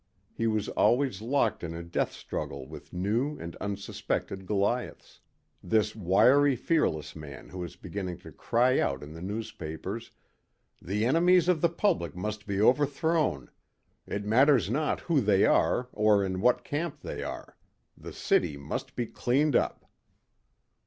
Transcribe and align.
He 0.33 0.47
was 0.47 0.67
always 0.69 1.21
locked 1.21 1.63
in 1.63 1.75
a 1.75 1.83
death 1.83 2.11
struggle 2.11 2.67
with 2.67 2.91
new 2.91 3.37
and 3.37 3.55
unsuspected 3.57 4.47
Goliaths 4.47 5.21
this 5.61 5.95
wiry, 5.95 6.55
fearless 6.55 7.15
man 7.15 7.49
who 7.49 7.59
was 7.59 7.75
beginning 7.75 8.17
to 8.21 8.31
cry 8.31 8.79
out 8.79 9.03
in 9.03 9.13
the 9.13 9.21
newspapers... 9.21 10.09
"The 10.81 11.05
enemies 11.05 11.47
of 11.47 11.61
the 11.61 11.69
public 11.69 12.15
must 12.15 12.47
be 12.47 12.59
overthrown. 12.59 13.51
It 14.07 14.25
matters 14.25 14.71
not 14.71 15.01
who 15.01 15.21
they 15.21 15.45
are 15.45 15.87
or 15.91 16.25
in 16.25 16.41
what 16.41 16.63
camp 16.63 17.01
they 17.01 17.21
are. 17.21 17.55
The 17.95 18.11
city 18.11 18.57
must 18.57 18.95
be 18.95 19.05
cleaned 19.05 19.55
up." 19.55 19.85